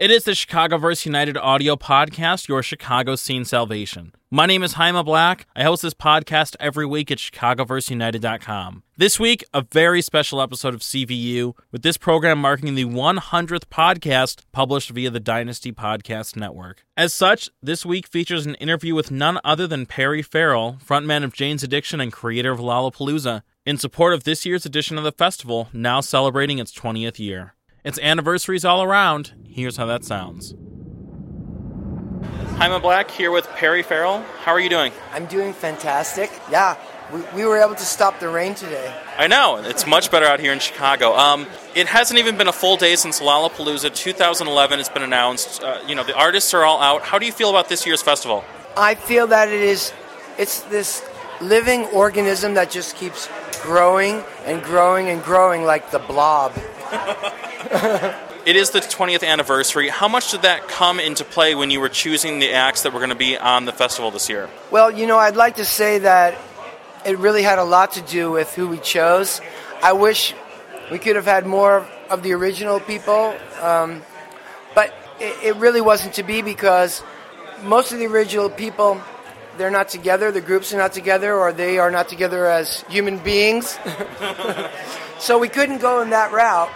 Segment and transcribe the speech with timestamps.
[0.00, 4.14] It is the Chicagoverse United audio podcast, your Chicago scene salvation.
[4.30, 5.46] My name is Haima Black.
[5.54, 8.82] I host this podcast every week at chicagoverseunited.com.
[8.96, 14.44] This week, a very special episode of CVU, with this program marking the 100th podcast
[14.52, 16.86] published via the Dynasty Podcast Network.
[16.96, 21.34] As such, this week features an interview with none other than Perry Farrell, frontman of
[21.34, 25.68] Jane's Addiction and creator of Lollapalooza, in support of this year's edition of the festival,
[25.74, 27.54] now celebrating its 20th year.
[27.82, 29.32] It's anniversaries all around.
[29.48, 30.52] Here's how that sounds.
[32.58, 34.22] Haima Black here with Perry Farrell.
[34.42, 34.92] How are you doing?
[35.12, 36.30] I'm doing fantastic.
[36.50, 36.76] Yeah,
[37.10, 38.94] we, we were able to stop the rain today.
[39.16, 39.56] I know.
[39.56, 41.16] It's much better out here in Chicago.
[41.16, 45.62] Um, it hasn't even been a full day since Lollapalooza 2011 has been announced.
[45.62, 47.00] Uh, you know, the artists are all out.
[47.00, 48.44] How do you feel about this year's festival?
[48.76, 49.94] I feel that it is,
[50.38, 51.02] it's this
[51.40, 53.26] living organism that just keeps
[53.62, 56.52] growing and growing and growing like the blob.
[58.46, 59.88] it is the 20th anniversary.
[59.88, 62.98] How much did that come into play when you were choosing the acts that were
[63.00, 64.48] going to be on the festival this year?
[64.70, 66.36] Well, you know, I'd like to say that
[67.04, 69.40] it really had a lot to do with who we chose.
[69.82, 70.34] I wish
[70.90, 74.02] we could have had more of the original people, um,
[74.74, 77.02] but it, it really wasn't to be because
[77.62, 79.00] most of the original people
[79.60, 83.18] they're not together, the groups are not together, or they are not together as human
[83.18, 83.78] beings.
[85.18, 86.70] so we couldn't go in that route.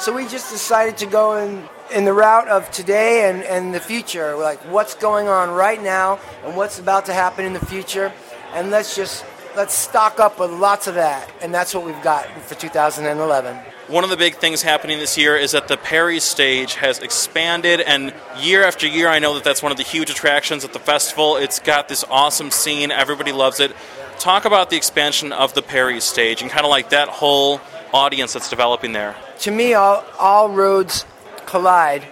[0.00, 1.62] So we just decided to go in,
[1.92, 5.80] in the route of today and, and the future, We're like what's going on right
[5.80, 8.10] now and what's about to happen in the future.
[8.54, 11.30] And let's just let's stock up with lots of that.
[11.42, 13.56] And that's what we've got for 2011.
[13.88, 17.82] One of the big things happening this year is that the Perry stage has expanded,
[17.82, 20.78] and year after year, I know that that's one of the huge attractions at the
[20.78, 21.36] festival.
[21.36, 23.76] It's got this awesome scene, everybody loves it.
[24.18, 27.60] Talk about the expansion of the Perry stage and kind of like that whole
[27.92, 29.16] audience that's developing there.
[29.40, 31.04] To me, all, all roads
[31.46, 32.06] collide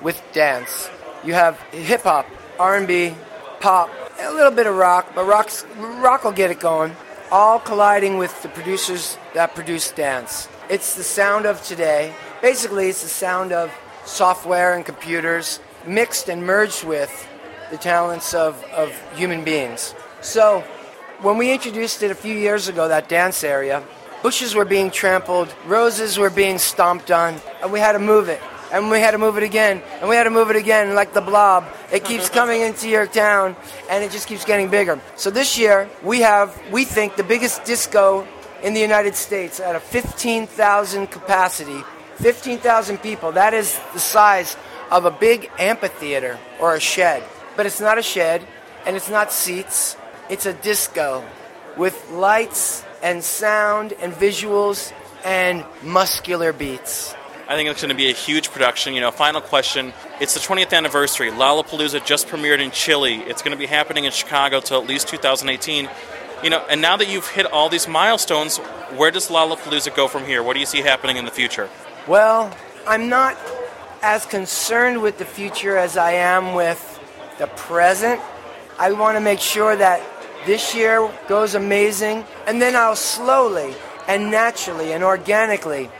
[0.00, 0.90] with dance.
[1.24, 2.26] You have hip hop,
[2.58, 3.14] R&B,
[3.60, 6.94] pop, a little bit of rock, but rock's, rock will get it going.
[7.30, 10.48] All colliding with the producers that produce dance.
[10.68, 12.14] It's the sound of today.
[12.42, 13.72] Basically, it's the sound of
[14.04, 17.28] software and computers mixed and merged with
[17.70, 19.94] the talents of, of human beings.
[20.20, 20.60] So,
[21.22, 23.82] when we introduced it a few years ago, that dance area,
[24.22, 28.40] bushes were being trampled, roses were being stomped on, and we had to move it.
[28.72, 31.12] And we had to move it again, and we had to move it again, like
[31.12, 31.64] the blob.
[31.92, 33.54] It keeps coming into your town,
[33.90, 34.98] and it just keeps getting bigger.
[35.16, 38.26] So this year, we have, we think, the biggest disco
[38.62, 41.82] in the United States at a 15,000 capacity,
[42.16, 43.32] 15,000 people.
[43.32, 44.56] That is the size
[44.90, 47.22] of a big amphitheater or a shed.
[47.56, 48.46] But it's not a shed
[48.86, 49.96] and it's not seats,
[50.28, 51.24] it's a disco
[51.76, 54.92] with lights and sound and visuals
[55.24, 57.14] and muscular beats.
[57.48, 58.94] I think it's going to be a huge production.
[58.94, 59.92] You know, final question.
[60.20, 61.30] It's the 20th anniversary.
[61.30, 63.16] Lollapalooza just premiered in Chile.
[63.16, 65.88] It's going to be happening in Chicago till at least 2018
[66.42, 68.58] you know, and now that you've hit all these milestones,
[68.96, 70.42] where does Lollapalooza go from here?
[70.42, 71.70] What do you see happening in the future?
[72.08, 72.54] Well,
[72.86, 73.38] I'm not
[74.02, 77.00] as concerned with the future as I am with
[77.38, 78.20] the present.
[78.78, 80.00] I want to make sure that
[80.46, 83.74] this year goes amazing, and then I'll slowly
[84.08, 85.90] and naturally and organically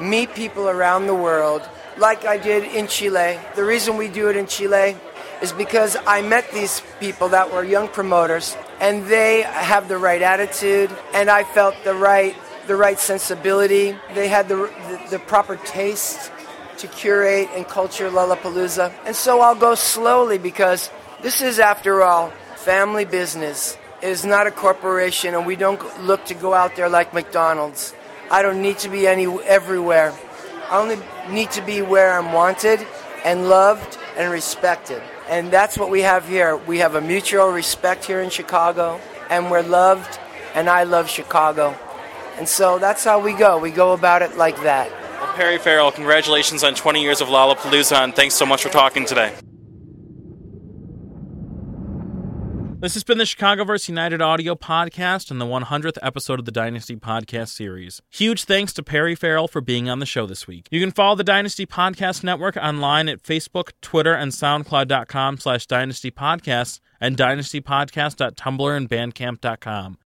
[0.00, 1.62] meet people around the world
[1.98, 3.38] like I did in Chile.
[3.54, 4.96] The reason we do it in Chile
[5.42, 10.22] is because I met these people that were young promoters and they have the right
[10.22, 13.96] attitude and I felt the right the right sensibility.
[14.14, 16.30] They had the, the, the proper taste
[16.78, 18.92] to curate and culture Lollapalooza.
[19.04, 20.90] And so I'll go slowly because
[21.22, 23.76] this is, after all, family business.
[24.02, 27.92] It is not a corporation, and we don't look to go out there like McDonald's.
[28.30, 30.14] I don't need to be any everywhere.
[30.70, 32.86] I only need to be where I'm wanted
[33.24, 35.02] and loved and respected.
[35.28, 36.56] And that's what we have here.
[36.56, 40.20] We have a mutual respect here in Chicago, and we're loved,
[40.54, 41.76] and I love Chicago.
[42.38, 43.58] And so that's how we go.
[43.58, 44.90] We go about it like that.
[45.20, 49.04] Well, Perry Farrell, congratulations on 20 years of Lollapalooza, and thanks so much for talking
[49.04, 49.32] today.
[52.82, 56.50] This has been the Chicago Chicagoverse United audio podcast and the 100th episode of the
[56.50, 58.02] Dynasty podcast series.
[58.10, 60.66] Huge thanks to Perry Farrell for being on the show this week.
[60.72, 66.10] You can follow the Dynasty Podcast Network online at Facebook, Twitter, and SoundCloud.com slash Dynasty
[66.10, 69.98] Podcasts and DynastyPodcast.tumblr and Bandcamp.com.